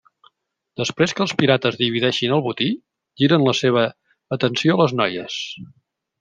Després 0.79 1.11
que 1.17 1.21
els 1.25 1.33
pirates 1.41 1.77
divideixin 1.81 2.33
el 2.37 2.41
botí, 2.47 2.71
giren 3.23 3.45
la 3.49 3.55
seva 3.61 3.85
atenció 4.39 4.79
a 4.79 4.81
les 4.83 4.99
noies. 5.03 5.39